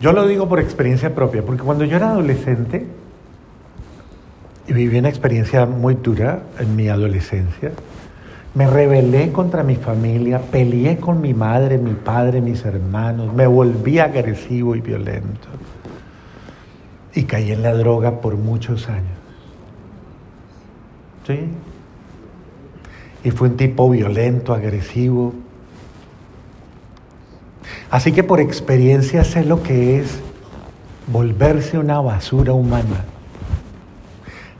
Yo 0.00 0.12
lo 0.12 0.26
digo 0.26 0.48
por 0.48 0.58
experiencia 0.60 1.14
propia, 1.14 1.42
porque 1.42 1.62
cuando 1.62 1.84
yo 1.84 1.96
era 1.96 2.10
adolescente 2.10 2.84
y 4.66 4.72
viví 4.72 4.98
una 4.98 5.08
experiencia 5.08 5.64
muy 5.64 5.94
dura 5.94 6.42
en 6.58 6.74
mi 6.74 6.88
adolescencia, 6.88 7.72
me 8.54 8.68
rebelé 8.68 9.32
contra 9.32 9.64
mi 9.64 9.74
familia, 9.74 10.40
peleé 10.40 10.98
con 10.98 11.20
mi 11.20 11.34
madre, 11.34 11.76
mi 11.76 11.94
padre, 11.94 12.40
mis 12.40 12.64
hermanos, 12.64 13.34
me 13.34 13.48
volví 13.48 13.98
agresivo 13.98 14.76
y 14.76 14.80
violento. 14.80 15.48
Y 17.14 17.24
caí 17.24 17.50
en 17.50 17.62
la 17.62 17.74
droga 17.74 18.20
por 18.20 18.36
muchos 18.36 18.88
años. 18.88 19.18
¿Sí? 21.26 21.40
Y 23.24 23.30
fue 23.32 23.48
un 23.48 23.56
tipo 23.56 23.90
violento, 23.90 24.54
agresivo. 24.54 25.34
Así 27.90 28.12
que 28.12 28.22
por 28.22 28.40
experiencia 28.40 29.24
sé 29.24 29.44
lo 29.44 29.62
que 29.62 29.98
es 29.98 30.20
volverse 31.08 31.78
una 31.78 32.00
basura 32.00 32.52
humana. 32.52 33.04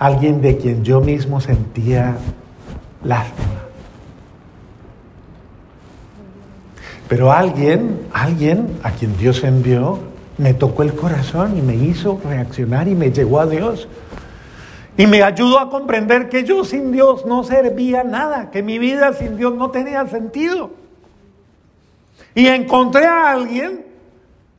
Alguien 0.00 0.40
de 0.40 0.56
quien 0.56 0.82
yo 0.82 1.00
mismo 1.00 1.40
sentía 1.40 2.16
lástima. 3.04 3.53
Pero 7.14 7.30
alguien, 7.30 8.08
alguien 8.12 8.80
a 8.82 8.90
quien 8.90 9.16
Dios 9.16 9.44
envió, 9.44 10.00
me 10.36 10.52
tocó 10.52 10.82
el 10.82 10.96
corazón 10.96 11.56
y 11.56 11.62
me 11.62 11.76
hizo 11.76 12.20
reaccionar 12.24 12.88
y 12.88 12.96
me 12.96 13.12
llegó 13.12 13.38
a 13.38 13.46
Dios. 13.46 13.86
Y 14.98 15.06
me 15.06 15.22
ayudó 15.22 15.60
a 15.60 15.70
comprender 15.70 16.28
que 16.28 16.42
yo 16.42 16.64
sin 16.64 16.90
Dios 16.90 17.24
no 17.24 17.44
servía 17.44 18.02
nada, 18.02 18.50
que 18.50 18.64
mi 18.64 18.80
vida 18.80 19.12
sin 19.12 19.36
Dios 19.36 19.54
no 19.54 19.70
tenía 19.70 20.04
sentido. 20.08 20.72
Y 22.34 22.48
encontré 22.48 23.06
a 23.06 23.30
alguien 23.30 23.86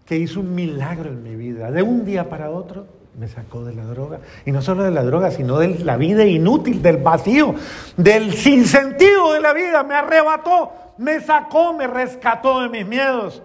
que 0.06 0.16
hizo 0.16 0.40
un 0.40 0.56
milagro 0.56 1.10
en 1.10 1.24
mi 1.24 1.36
vida. 1.36 1.72
De 1.72 1.84
un 1.84 2.06
día 2.06 2.30
para 2.30 2.52
otro 2.52 2.86
me 3.18 3.28
sacó 3.28 3.64
de 3.64 3.74
la 3.74 3.86
droga. 3.86 4.20
Y 4.46 4.52
no 4.52 4.62
solo 4.62 4.84
de 4.84 4.92
la 4.92 5.04
droga, 5.04 5.32
sino 5.32 5.60
de 5.60 5.80
la 5.80 5.98
vida 5.98 6.26
inútil, 6.26 6.82
del 6.82 6.98
vacío, 6.98 7.56
del 7.98 8.34
sinsentido 8.34 9.34
de 9.34 9.42
la 9.42 9.54
vida. 9.54 9.84
Me 9.84 9.96
arrebató, 9.96 10.72
me 10.98 11.20
sacó, 11.22 11.74
me 11.74 11.88
rescató 11.88 12.62
de 12.62 12.70
mis 12.70 12.86
miedos. 12.86 13.42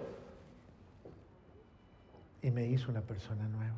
Y 2.41 2.51
me 2.51 2.65
hizo 2.67 2.89
una 2.89 3.01
persona 3.01 3.47
nueva. 3.47 3.75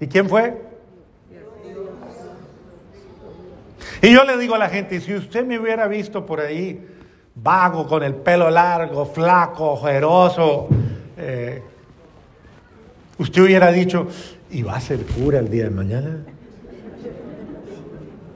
¿Y 0.00 0.06
quién 0.06 0.28
fue? 0.28 0.56
Y 4.00 4.12
yo 4.12 4.22
le 4.24 4.36
digo 4.36 4.54
a 4.54 4.58
la 4.58 4.68
gente, 4.68 5.00
si 5.00 5.14
usted 5.14 5.44
me 5.44 5.58
hubiera 5.58 5.88
visto 5.88 6.24
por 6.24 6.40
ahí, 6.40 6.86
vago, 7.34 7.88
con 7.88 8.04
el 8.04 8.14
pelo 8.14 8.48
largo, 8.48 9.06
flaco, 9.06 9.72
ojeroso, 9.72 10.68
eh, 11.16 11.62
usted 13.18 13.42
hubiera 13.42 13.70
dicho, 13.72 14.06
¿y 14.50 14.62
va 14.62 14.76
a 14.76 14.80
ser 14.80 15.00
cura 15.04 15.38
el 15.38 15.50
día 15.50 15.64
de 15.64 15.70
mañana? 15.70 16.24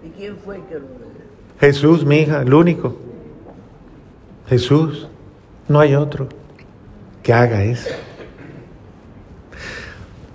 ¿Y 0.05 0.09
quién 0.11 0.37
fue 0.37 0.61
que 0.69 0.75
lo 0.75 1.03
Jesús, 1.63 2.05
mi 2.05 2.17
hija, 2.17 2.43
el 2.43 2.53
único. 2.53 2.97
Jesús, 4.49 5.07
no 5.69 5.79
hay 5.79 5.95
otro 5.95 6.29
que 7.23 7.33
haga 7.33 7.63
eso. 7.63 7.91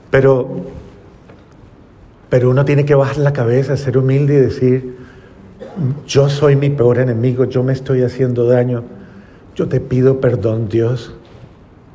Pero, 0.09 0.47
pero 2.29 2.49
uno 2.49 2.63
tiene 2.63 2.85
que 2.85 2.95
bajar 2.95 3.17
la 3.17 3.33
cabeza, 3.33 3.75
ser 3.75 3.97
humilde 3.97 4.35
y 4.35 4.37
decir, 4.37 4.95
yo 6.07 6.29
soy 6.29 6.55
mi 6.55 6.69
peor 6.69 6.99
enemigo, 6.99 7.43
yo 7.43 7.61
me 7.61 7.73
estoy 7.73 8.03
haciendo 8.03 8.45
daño, 8.45 8.85
yo 9.53 9.67
te 9.67 9.81
pido 9.81 10.21
perdón, 10.21 10.69
Dios. 10.69 11.13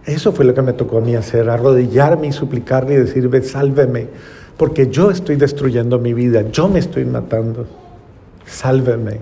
Eso 0.05 0.33
fue 0.33 0.45
lo 0.45 0.55
que 0.55 0.63
me 0.63 0.73
tocó 0.73 0.99
a 0.99 1.01
mí 1.01 1.15
hacer, 1.15 1.49
arrodillarme 1.49 2.29
y 2.29 2.33
suplicarle 2.33 2.95
y 2.95 2.97
decirle, 2.97 3.43
sálveme, 3.43 4.09
porque 4.57 4.89
yo 4.89 5.11
estoy 5.11 5.37
destruyendo 5.37 5.99
mi 5.99 6.13
vida, 6.13 6.43
yo 6.51 6.69
me 6.69 6.81
estoy 6.81 7.05
matando. 7.05 7.67
Sálveme, 8.45 9.21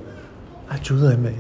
ayúdeme. 0.69 1.33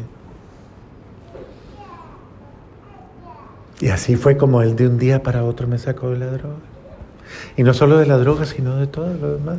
Y 3.80 3.88
así 3.88 4.16
fue 4.16 4.37
como 4.37 4.61
él 4.61 4.76
de 4.76 4.87
un 4.87 4.99
día 4.99 5.23
para 5.23 5.42
otro 5.44 5.66
me 5.66 5.78
sacó 5.78 6.11
de 6.11 6.18
la 6.18 6.26
droga. 6.26 6.56
Y 7.56 7.62
no 7.62 7.73
solo 7.73 7.99
de 7.99 8.06
la 8.06 8.18
droga, 8.18 8.44
sino 8.44 8.76
de 8.76 8.87
todo 8.87 9.12
lo 9.14 9.37
demás. 9.37 9.59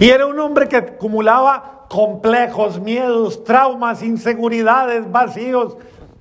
Y 0.00 0.08
era 0.08 0.26
un 0.26 0.38
hombre 0.40 0.68
que 0.68 0.76
acumulaba 0.76 1.86
complejos, 1.88 2.80
miedos, 2.80 3.44
traumas, 3.44 4.02
inseguridades, 4.02 5.10
vacíos, 5.10 5.76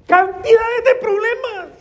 cantidades 0.06 0.84
de 0.86 0.96
problemas. 1.02 1.79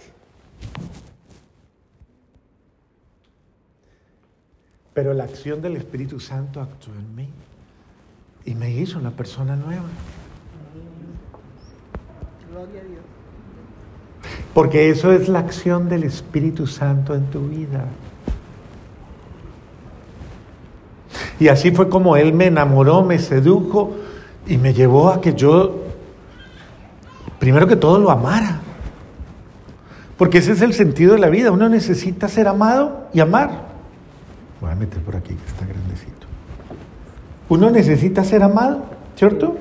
Pero 4.98 5.14
la 5.14 5.22
acción 5.22 5.62
del 5.62 5.76
Espíritu 5.76 6.18
Santo 6.18 6.60
actuó 6.60 6.92
en 6.92 7.14
mí 7.14 7.28
y 8.44 8.56
me 8.56 8.72
hizo 8.72 8.98
una 8.98 9.12
persona 9.12 9.54
nueva. 9.54 9.84
Gloria 12.50 12.80
a 12.80 12.84
Dios. 12.84 13.00
Porque 14.52 14.90
eso 14.90 15.12
es 15.12 15.28
la 15.28 15.38
acción 15.38 15.88
del 15.88 16.02
Espíritu 16.02 16.66
Santo 16.66 17.14
en 17.14 17.26
tu 17.26 17.42
vida. 17.42 17.84
Y 21.38 21.46
así 21.46 21.70
fue 21.70 21.88
como 21.88 22.16
Él 22.16 22.32
me 22.32 22.46
enamoró, 22.46 23.04
me 23.04 23.20
sedujo 23.20 23.94
y 24.48 24.58
me 24.58 24.74
llevó 24.74 25.10
a 25.10 25.20
que 25.20 25.32
yo, 25.32 25.84
primero 27.38 27.68
que 27.68 27.76
todo, 27.76 28.00
lo 28.00 28.10
amara. 28.10 28.62
Porque 30.16 30.38
ese 30.38 30.50
es 30.50 30.60
el 30.60 30.74
sentido 30.74 31.12
de 31.12 31.20
la 31.20 31.28
vida. 31.28 31.52
Uno 31.52 31.68
necesita 31.68 32.26
ser 32.26 32.48
amado 32.48 33.06
y 33.12 33.20
amar. 33.20 33.67
Voy 34.60 34.70
a 34.70 34.74
meter 34.74 35.00
por 35.02 35.16
aquí, 35.16 35.34
que 35.34 35.46
está 35.46 35.64
grandecito. 35.64 36.26
Uno 37.48 37.70
necesita 37.70 38.24
ser 38.24 38.42
amado, 38.42 38.84
¿cierto? 39.16 39.56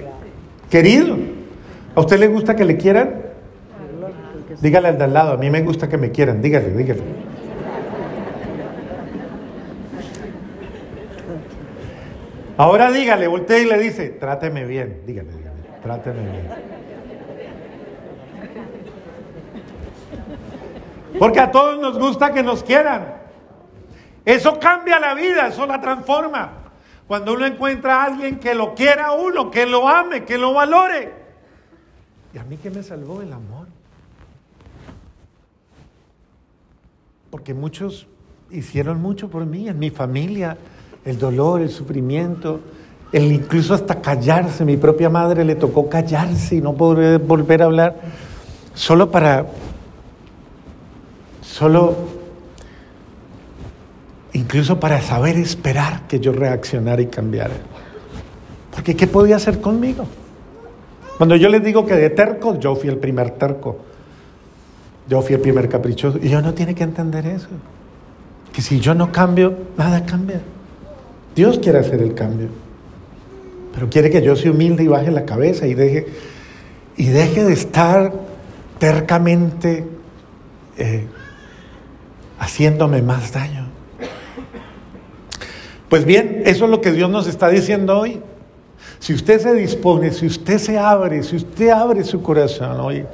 Querido. 0.69 1.17
¿A 1.95 1.99
usted 2.01 2.19
le 2.19 2.27
gusta 2.27 2.55
que 2.55 2.65
le 2.65 2.77
quieran? 2.77 3.27
Dígale 4.61 4.87
al 4.89 4.97
de 4.97 5.03
al 5.03 5.13
lado, 5.13 5.33
a 5.33 5.37
mí 5.37 5.49
me 5.49 5.61
gusta 5.61 5.87
que 5.87 5.97
me 5.97 6.11
quieran, 6.11 6.41
dígale, 6.41 6.69
dígale. 6.69 7.01
Ahora 12.57 12.91
dígale, 12.91 13.27
voltea 13.27 13.59
y 13.59 13.65
le 13.65 13.77
dice, 13.77 14.09
tráteme 14.09 14.65
bien, 14.65 15.01
dígale, 15.05 15.29
dígale, 15.31 15.57
tráteme 15.83 16.21
bien. 16.21 16.47
Porque 21.19 21.39
a 21.39 21.51
todos 21.51 21.79
nos 21.79 21.99
gusta 21.99 22.33
que 22.33 22.41
nos 22.41 22.63
quieran. 22.63 23.16
Eso 24.27 24.60
cambia 24.60 25.00
la 25.00 25.13
vida, 25.13 25.48
eso 25.48 25.65
la 25.65 25.79
transforma. 25.79 26.51
Cuando 27.07 27.34
uno 27.34 27.46
encuentra 27.46 28.01
a 28.01 28.05
alguien 28.07 28.39
que 28.39 28.53
lo 28.53 28.75
quiera 28.75 29.05
a 29.05 29.12
uno, 29.13 29.50
que 29.50 29.65
lo 29.65 29.88
ame, 29.88 30.25
que 30.25 30.38
lo 30.38 30.53
valore. 30.53 31.13
¿Y 32.34 32.38
a 32.38 32.43
mí 32.43 32.57
qué 32.57 32.69
me 32.69 32.84
salvó 32.84 33.22
el 33.22 33.31
amor? 33.31 33.67
Porque 37.29 37.53
muchos 37.53 38.07
hicieron 38.51 39.01
mucho 39.01 39.29
por 39.29 39.46
mí, 39.46 39.69
en 39.69 39.79
mi 39.79 39.91
familia, 39.91 40.57
el 41.05 41.17
dolor, 41.17 41.62
el 41.62 41.69
sufrimiento, 41.69 42.60
el 43.13 43.31
incluso 43.31 43.75
hasta 43.75 44.01
callarse. 44.01 44.65
Mi 44.65 44.75
propia 44.75 45.10
madre 45.10 45.46
le 45.46 45.55
tocó 45.55 45.88
callarse 45.88 46.57
y 46.57 46.62
no 46.62 46.74
poder 46.74 47.19
volver 47.19 47.62
a 47.62 47.65
hablar, 47.65 47.96
solo 48.74 49.10
para, 49.10 49.46
solo, 51.39 51.96
incluso 54.47 54.79
para 54.79 55.01
saber 55.01 55.35
esperar 55.35 56.07
que 56.07 56.21
yo 56.21 56.31
reaccionara 56.31 57.01
y 57.01 57.07
cambiara. 57.07 57.53
Porque 58.71 58.95
¿qué 58.95 59.05
podía 59.05 59.35
hacer 59.35 59.59
conmigo? 59.59 60.05
Cuando 61.17 61.35
yo 61.35 61.49
les 61.49 61.61
digo 61.61 61.85
que 61.85 61.95
de 61.95 62.09
terco, 62.11 62.57
yo 62.57 62.73
fui 62.73 62.87
el 62.87 62.97
primer 62.97 63.31
terco. 63.31 63.77
Yo 65.09 65.21
fui 65.21 65.35
el 65.35 65.41
primer 65.41 65.67
caprichoso. 65.67 66.17
Y 66.21 66.29
yo 66.29 66.41
no 66.41 66.53
tiene 66.53 66.73
que 66.75 66.83
entender 66.83 67.27
eso. 67.27 67.49
Que 68.53 68.61
si 68.61 68.79
yo 68.79 68.93
no 68.93 69.11
cambio, 69.11 69.53
nada 69.77 70.05
cambia. 70.05 70.39
Dios 71.35 71.59
quiere 71.59 71.79
hacer 71.79 72.01
el 72.01 72.13
cambio. 72.13 72.47
Pero 73.73 73.89
quiere 73.89 74.09
que 74.09 74.21
yo 74.21 74.37
sea 74.37 74.51
humilde 74.51 74.83
y 74.83 74.87
baje 74.87 75.11
la 75.11 75.25
cabeza 75.25 75.67
y 75.67 75.73
deje, 75.73 76.07
y 76.95 77.07
deje 77.07 77.43
de 77.43 77.51
estar 77.51 78.13
tercamente 78.79 79.85
eh, 80.77 81.05
haciéndome 82.39 83.01
más 83.01 83.33
daño. 83.33 83.66
Pues 85.89 86.03
bien, 86.03 86.41
eso 86.46 86.65
es 86.65 86.72
lo 86.72 86.82
que 86.82 86.91
Dios 86.91 87.10
nos 87.10 87.27
está 87.27 87.48
diciendo 87.48 87.98
hoy. 87.98 88.22
Si 89.00 89.13
usted 89.13 89.39
se 89.39 89.53
dispone, 89.53 90.12
si 90.12 90.25
usted 90.25 90.58
se 90.58 90.77
abre, 90.77 91.24
si 91.24 91.38
usted 91.38 91.70
abre 91.70 92.03
su 92.03 92.22
corazón 92.22 92.79
hoy, 92.79 93.06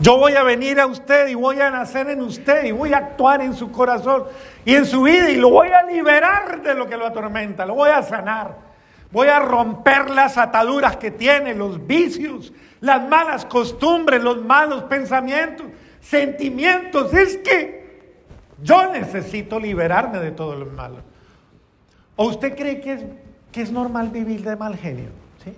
yo 0.00 0.16
voy 0.18 0.32
a 0.32 0.42
venir 0.42 0.80
a 0.80 0.86
usted 0.86 1.28
y 1.28 1.34
voy 1.34 1.60
a 1.60 1.70
nacer 1.70 2.08
en 2.08 2.22
usted 2.22 2.64
y 2.64 2.72
voy 2.72 2.92
a 2.92 2.98
actuar 2.98 3.42
en 3.42 3.54
su 3.54 3.70
corazón 3.70 4.24
y 4.64 4.74
en 4.74 4.86
su 4.86 5.02
vida 5.02 5.30
y 5.30 5.36
lo 5.36 5.50
voy 5.50 5.68
a 5.68 5.82
liberar 5.84 6.62
de 6.62 6.74
lo 6.74 6.88
que 6.88 6.96
lo 6.96 7.06
atormenta, 7.06 7.66
lo 7.66 7.74
voy 7.74 7.90
a 7.90 8.02
sanar. 8.02 8.74
Voy 9.12 9.28
a 9.28 9.38
romper 9.38 10.10
las 10.10 10.36
ataduras 10.38 10.96
que 10.96 11.12
tiene, 11.12 11.54
los 11.54 11.86
vicios, 11.86 12.52
las 12.80 13.06
malas 13.08 13.44
costumbres, 13.44 14.20
los 14.20 14.42
malos 14.42 14.84
pensamientos, 14.84 15.66
sentimientos. 16.00 17.14
Es 17.14 17.36
que 17.36 18.10
yo 18.60 18.90
necesito 18.90 19.60
liberarme 19.60 20.18
de 20.18 20.32
todo 20.32 20.56
lo 20.56 20.66
malo. 20.66 20.96
¿O 22.16 22.26
usted 22.26 22.56
cree 22.56 22.80
que 22.80 22.92
es, 22.92 23.04
que 23.50 23.62
es 23.62 23.70
normal 23.72 24.10
vivir 24.10 24.42
de 24.42 24.56
mal 24.56 24.76
genio? 24.76 25.08
¿Sí? 25.42 25.52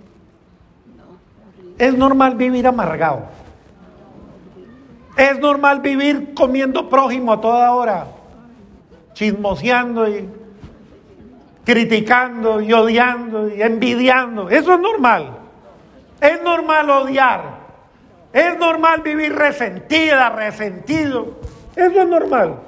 Es 1.77 1.95
normal 1.95 2.35
vivir 2.35 2.65
amargado. 2.67 3.23
Es 5.15 5.39
normal 5.39 5.81
vivir 5.81 6.33
comiendo 6.33 6.89
prójimo 6.89 7.33
a 7.33 7.41
toda 7.41 7.73
hora, 7.73 8.07
chismoseando 9.13 10.07
y 10.07 10.29
criticando 11.65 12.61
y 12.61 12.71
odiando 12.71 13.49
y 13.53 13.61
envidiando. 13.61 14.49
Eso 14.49 14.75
es 14.75 14.79
normal. 14.79 15.37
Es 16.21 16.41
normal 16.43 16.89
odiar. 16.89 17.57
Es 18.31 18.57
normal 18.57 19.01
vivir 19.01 19.33
resentida, 19.33 20.29
resentido. 20.29 21.39
Eso 21.75 22.01
es 22.01 22.07
normal. 22.07 22.66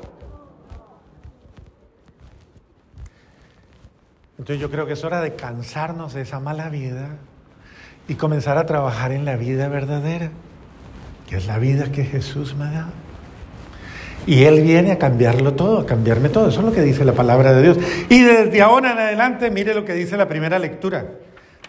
Entonces 4.40 4.60
yo 4.60 4.72
creo 4.72 4.88
que 4.88 4.94
es 4.94 5.04
hora 5.04 5.22
de 5.22 5.36
cansarnos 5.36 6.16
de 6.16 6.22
esa 6.22 6.40
mala 6.40 6.70
vida 6.70 7.18
y 8.08 8.16
comenzar 8.16 8.58
a 8.58 8.66
trabajar 8.66 9.12
en 9.12 9.26
la 9.26 9.36
vida 9.36 9.68
verdadera 9.68 10.32
que 11.30 11.38
es 11.38 11.46
la 11.46 11.60
vida 11.60 11.92
que 11.92 12.04
Jesús 12.04 12.56
me 12.56 12.66
dado. 12.66 12.92
Y 14.26 14.46
Él 14.46 14.62
viene 14.62 14.92
a 14.92 14.98
cambiarlo 14.98 15.54
todo, 15.54 15.82
a 15.82 15.86
cambiarme 15.86 16.30
todo. 16.30 16.50
Eso 16.50 16.62
es 16.62 16.66
lo 16.66 16.72
que 16.72 16.82
dice 16.82 17.06
la 17.06 17.14
palabra 17.14 17.54
de 17.54 17.62
Dios. 17.62 17.78
Y 18.10 18.24
desde 18.24 18.62
ahora 18.64 18.94
en 18.94 18.98
adelante, 18.98 19.52
mire 19.52 19.76
lo 19.76 19.86
que 19.86 19.94
dice 19.94 20.18
la 20.18 20.28
primera 20.28 20.58
lectura. 20.58 21.06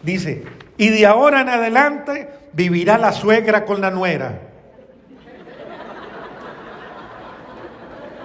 Dice, 0.03 0.44
y 0.79 0.88
de 0.88 1.05
ahora 1.05 1.42
en 1.42 1.51
adelante 1.51 2.31
vivirá 2.55 2.97
la 2.97 3.12
suegra 3.12 3.66
con 3.66 3.83
la 3.83 3.90
nuera. 3.90 4.40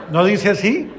¿No 0.10 0.24
dice 0.24 0.52
así? 0.52 0.90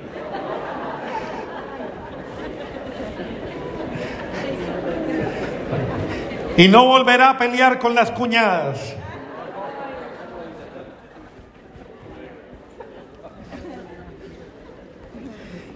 Y 6.57 6.69
no 6.69 6.87
volverá 6.87 7.31
a 7.31 7.39
pelear 7.39 7.79
con 7.79 7.95
las 7.95 8.11
cuñadas. 8.11 8.95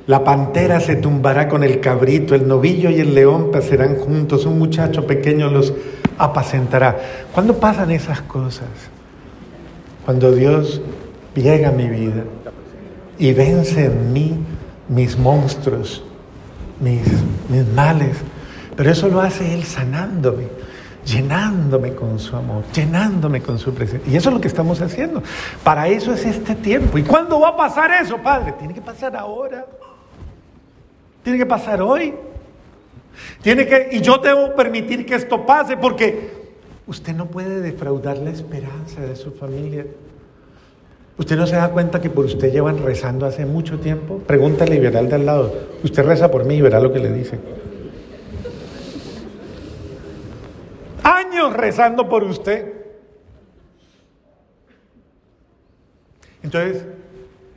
La 0.06 0.24
pantera 0.24 0.80
se 0.80 0.96
tumbará 0.96 1.48
con 1.48 1.62
el 1.62 1.78
cabrito, 1.78 2.34
el 2.34 2.48
novillo 2.48 2.90
y 2.90 2.98
el 2.98 3.14
león 3.14 3.50
pasarán 3.52 3.96
juntos, 3.96 4.44
un 4.44 4.58
muchacho 4.58 5.06
pequeño 5.06 5.50
los 5.50 5.72
apacentará. 6.18 6.98
¿Cuándo 7.32 7.60
pasan 7.60 7.92
esas 7.92 8.20
cosas? 8.22 8.66
Cuando 10.04 10.32
Dios 10.32 10.80
llega 11.36 11.68
a 11.68 11.72
mi 11.72 11.88
vida 11.88 12.24
y 13.18 13.32
vence 13.32 13.84
en 13.84 14.12
mí 14.12 14.36
mis 14.88 15.16
monstruos, 15.16 16.02
mis, 16.80 17.02
mis 17.48 17.66
males. 17.68 18.16
Pero 18.74 18.90
eso 18.90 19.08
lo 19.08 19.20
hace 19.20 19.54
Él 19.54 19.62
sanándome, 19.62 20.48
llenándome 21.04 21.94
con 21.94 22.18
su 22.18 22.36
amor, 22.36 22.64
llenándome 22.74 23.40
con 23.40 23.58
su 23.58 23.72
presencia. 23.72 24.12
Y 24.12 24.16
eso 24.16 24.28
es 24.30 24.34
lo 24.34 24.40
que 24.40 24.48
estamos 24.48 24.80
haciendo. 24.80 25.22
Para 25.64 25.88
eso 25.88 26.12
es 26.12 26.24
este 26.24 26.54
tiempo. 26.54 26.98
¿Y 26.98 27.02
cuándo 27.02 27.40
va 27.40 27.48
a 27.48 27.56
pasar 27.56 27.90
eso, 28.02 28.18
Padre? 28.18 28.54
Tiene 28.58 28.74
que 28.74 28.80
pasar 28.80 29.16
ahora. 29.16 29.66
Tiene 31.22 31.38
que 31.38 31.46
pasar 31.46 31.82
hoy. 31.82 32.14
Tiene 33.42 33.66
que, 33.66 33.88
y 33.92 34.00
yo 34.00 34.18
debo 34.18 34.54
permitir 34.54 35.04
que 35.04 35.14
esto 35.14 35.44
pase 35.44 35.76
porque 35.76 36.50
usted 36.86 37.14
no 37.14 37.26
puede 37.26 37.60
defraudar 37.60 38.18
la 38.18 38.30
esperanza 38.30 39.00
de 39.00 39.16
su 39.16 39.32
familia. 39.32 39.86
Usted 41.18 41.36
no 41.36 41.46
se 41.46 41.56
da 41.56 41.68
cuenta 41.68 42.00
que 42.00 42.08
por 42.08 42.24
usted 42.24 42.50
llevan 42.50 42.82
rezando 42.82 43.26
hace 43.26 43.44
mucho 43.44 43.78
tiempo. 43.78 44.18
Pregúntale 44.26 44.76
y 44.76 44.78
verá 44.78 45.00
al 45.00 45.08
de 45.08 45.16
al 45.16 45.26
lado. 45.26 45.54
Usted 45.84 46.02
reza 46.02 46.30
por 46.30 46.46
mí 46.46 46.54
y 46.54 46.62
verá 46.62 46.80
lo 46.80 46.92
que 46.92 46.98
le 46.98 47.12
dice. 47.12 47.38
Rezando 51.50 52.08
por 52.08 52.24
usted. 52.24 52.72
Entonces, 56.42 56.84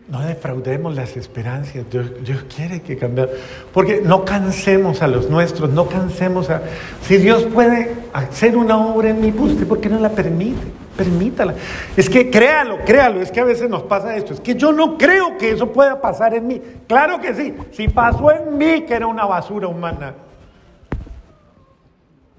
no 0.10 0.22
defraudemos 0.22 0.96
las 0.96 1.16
esperanzas. 1.16 1.86
Dios, 1.90 2.46
quiere 2.54 2.82
que 2.82 2.98
cambiemos. 2.98 3.34
Porque 3.74 4.02
no 4.04 4.26
cansemos 4.26 5.02
a 5.02 5.08
los 5.08 5.30
nuestros, 5.30 5.70
no 5.70 5.88
cansemos 5.88 6.50
a... 6.50 6.62
Si 7.02 7.18
Dios 7.18 7.46
puede 7.46 7.96
hacer 8.12 8.58
una 8.58 8.78
obra 8.78 9.10
en 9.10 9.22
mi 9.22 9.32
buste, 9.32 9.66
¿por 9.66 9.80
qué 9.80 9.90
no 9.90 10.00
la 10.00 10.10
permite? 10.10 10.62
Permítala. 10.98 11.56
Es 11.96 12.10
que 12.10 12.30
créalo, 12.30 12.80
créalo. 12.86 13.22
Es 13.22 13.32
que 13.32 13.40
a 13.40 13.46
veces 13.46 13.70
nos 13.70 13.84
pasa 13.84 14.16
esto. 14.16 14.34
Es 14.34 14.42
que 14.42 14.56
yo 14.56 14.74
no 14.74 14.98
creo 14.98 15.38
que 15.38 15.52
eso 15.52 15.72
pueda 15.72 16.02
pasar 16.02 16.36
en 16.36 16.48
mí. 16.48 16.62
Claro 16.88 17.20
que 17.22 17.34
sí. 17.34 17.56
Si 17.72 17.88
pasó 17.88 18.32
en 18.32 18.58
mí, 18.58 18.84
que 18.84 18.94
era 18.94 19.08
una 19.08 19.26
basura 19.26 19.68
humana. 19.68 20.14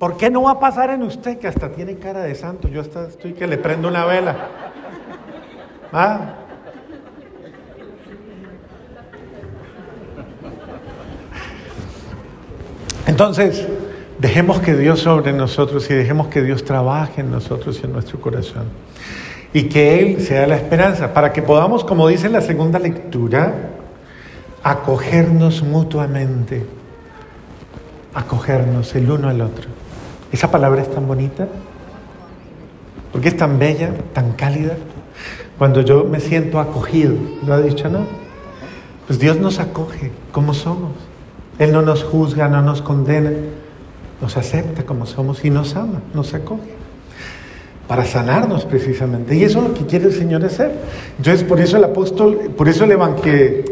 ¿Por 0.05 0.19
qué 0.19 0.29
no 0.29 0.43
va 0.43 0.51
a 0.51 0.61
pasar 0.61 0.91
en 0.91 1.03
usted 1.03 1.39
que 1.39 1.49
hasta 1.49 1.73
tiene 1.73 1.97
cara 1.97 2.21
de 2.21 2.35
santo? 2.35 2.69
Yo 2.69 2.83
hasta 2.83 3.09
estoy 3.09 3.33
que 3.33 3.47
le 3.47 3.57
prendo 3.57 3.89
una 3.89 4.05
vela. 4.05 4.37
¿Ah? 5.95 6.35
Entonces, 13.07 13.67
dejemos 14.19 14.61
que 14.61 14.75
Dios 14.75 15.01
sobre 15.01 15.33
nosotros 15.33 15.89
y 15.91 15.95
dejemos 15.95 16.27
que 16.27 16.43
Dios 16.43 16.67
trabaje 16.67 17.23
en 17.23 17.31
nosotros 17.31 17.81
y 17.83 17.87
en 17.87 17.95
nuestro 17.95 18.21
corazón. 18.21 18.65
Y 19.55 19.71
que 19.71 20.01
Él 20.01 20.21
sea 20.21 20.47
la 20.47 20.57
esperanza, 20.57 21.15
para 21.15 21.33
que 21.33 21.41
podamos, 21.41 21.83
como 21.83 22.09
dice 22.09 22.29
la 22.29 22.43
segunda 22.43 22.79
lectura, 22.79 23.71
acogernos 24.63 25.63
mutuamente, 25.63 26.63
acogernos 28.13 28.95
el 28.97 29.11
uno 29.11 29.31
al 29.31 29.41
otro. 29.41 29.84
Esa 30.35 30.51
palabra 30.51 30.83
es 30.83 30.91
tan 30.91 31.07
bonita, 31.07 31.47
porque 33.13 33.29
es 33.29 33.37
tan 33.37 33.57
bella, 33.61 33.93
tan 34.13 34.33
cálida. 34.33 34.75
Cuando 35.59 35.83
yo 35.83 36.03
me 36.03 36.19
siento 36.19 36.59
acogido, 36.59 37.15
¿lo 37.47 37.55
ha 37.55 37.61
dicho, 37.61 37.89
no? 37.89 38.01
Pues 39.07 39.21
Dios 39.21 39.39
nos 39.39 39.61
acoge 39.61 40.11
como 40.33 40.53
somos. 40.53 40.91
Él 41.61 41.71
no 41.71 41.83
nos 41.83 42.03
juzga, 42.03 42.49
no 42.49 42.63
nos 42.63 42.83
condena, 42.83 43.31
nos 44.21 44.37
acepta 44.37 44.83
como 44.83 45.07
somos 45.07 45.45
y 45.45 45.51
nos 45.51 45.77
ama, 45.77 46.03
nos 46.15 46.35
acoge. 46.35 46.75
Para 47.87 48.05
sanarnos 48.05 48.65
precisamente. 48.65 49.37
Y 49.37 49.45
eso 49.45 49.61
es 49.61 49.69
lo 49.69 49.75
que 49.75 49.87
quiere 49.87 50.07
el 50.07 50.15
Señor 50.15 50.45
hacer. 50.45 50.73
Entonces, 51.17 51.45
por 51.45 51.61
eso 51.61 51.77
el 51.77 51.85
apóstol, 51.85 52.53
por 52.57 52.69
eso 52.69 52.83
el 52.83 52.91
evangelio, 52.91 53.63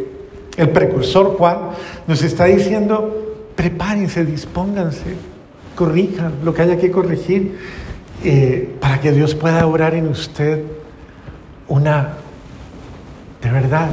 El 0.57 0.71
precursor 0.71 1.37
Juan 1.37 1.59
nos 2.07 2.23
está 2.23 2.45
diciendo, 2.45 3.51
prepárense, 3.57 4.25
dispónganse, 4.25 5.32
corrijan 5.75 6.35
lo 6.45 6.55
que 6.55 6.63
haya 6.63 6.77
que 6.79 6.91
corregir 6.91 7.59
eh, 8.25 8.77
para 8.81 9.01
que 9.01 9.13
Dios 9.13 9.35
pueda 9.35 9.67
obrar 9.67 9.95
en 9.95 10.09
usted 10.09 10.63
una, 11.69 12.15
de 13.43 13.51
verdad, 13.51 13.89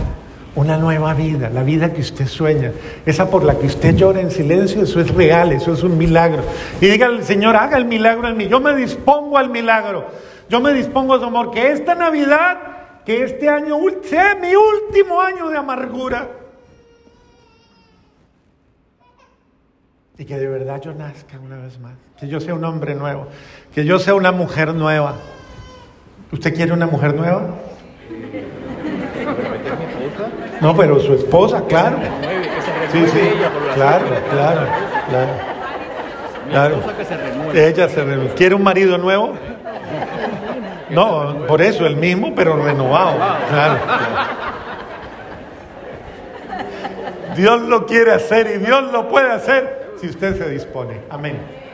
una 0.55 0.77
nueva 0.77 1.13
vida, 1.13 1.49
la 1.49 1.63
vida 1.63 1.93
que 1.93 2.01
usted 2.01 2.27
sueña, 2.27 2.71
esa 3.05 3.29
por 3.29 3.43
la 3.43 3.57
que 3.57 3.67
usted 3.67 3.95
llora 3.95 4.19
en 4.19 4.31
silencio, 4.31 4.83
eso 4.83 4.99
es 4.99 5.13
real, 5.13 5.51
eso 5.51 5.73
es 5.73 5.83
un 5.83 5.97
milagro. 5.97 6.43
Y 6.81 6.87
diga 6.87 7.07
al 7.07 7.23
Señor, 7.23 7.55
haga 7.55 7.77
el 7.77 7.85
milagro 7.85 8.27
en 8.27 8.37
mí, 8.37 8.47
yo 8.47 8.59
me 8.59 8.75
dispongo 8.75 9.37
al 9.37 9.49
milagro, 9.49 10.07
yo 10.49 10.59
me 10.59 10.73
dispongo 10.73 11.15
a 11.15 11.19
su 11.19 11.25
amor, 11.25 11.51
que 11.51 11.71
esta 11.71 11.95
Navidad, 11.95 12.57
que 13.05 13.23
este 13.23 13.49
año 13.49 13.77
sea 14.03 14.35
mi 14.35 14.53
último 14.55 15.21
año 15.21 15.49
de 15.49 15.57
amargura. 15.57 16.38
Y 20.19 20.25
que 20.25 20.37
de 20.37 20.47
verdad 20.47 20.81
yo 20.81 20.93
nazca 20.93 21.39
una 21.39 21.55
vez 21.55 21.79
más, 21.79 21.93
que 22.19 22.27
yo 22.27 22.41
sea 22.41 22.53
un 22.53 22.65
hombre 22.65 22.93
nuevo, 22.93 23.27
que 23.73 23.85
yo 23.85 23.99
sea 23.99 24.15
una 24.15 24.33
mujer 24.33 24.73
nueva. 24.73 25.15
¿Usted 26.33 26.53
quiere 26.53 26.73
una 26.73 26.87
mujer 26.87 27.15
nueva? 27.15 27.55
No, 30.59 30.75
pero 30.75 30.99
su 30.99 31.13
esposa, 31.13 31.63
claro. 31.69 31.99
Sí, 32.91 33.07
sí, 33.07 33.31
claro, 33.75 34.05
claro, 34.29 34.61
claro. 35.09 35.31
Claro. 36.49 36.81
Ella 37.53 37.87
se 37.87 38.03
renueva. 38.03 38.35
¿Quiere 38.35 38.55
un 38.55 38.63
marido 38.63 38.97
nuevo? 38.97 39.35
No, 40.89 41.45
por 41.47 41.61
eso, 41.61 41.85
el 41.87 41.95
mismo, 41.95 42.35
pero 42.35 42.61
renovado. 42.61 43.15
Claro, 43.47 43.79
claro. 43.85 44.29
Dios 47.37 47.61
lo 47.61 47.85
quiere 47.85 48.11
hacer 48.11 48.51
y 48.53 48.65
Dios 48.65 48.91
lo 48.91 49.07
puede 49.07 49.31
hacer 49.31 49.78
si 49.99 50.07
usted 50.07 50.37
se 50.37 50.49
dispone. 50.49 51.01
Amén. 51.09 51.68